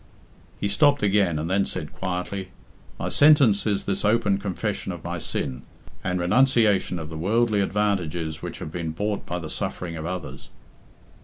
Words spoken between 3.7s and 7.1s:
this open confession of my sin, and renunciation